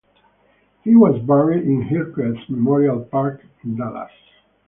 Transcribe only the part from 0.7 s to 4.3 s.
He was buried in Hillcrest Memorial Park in Dallas.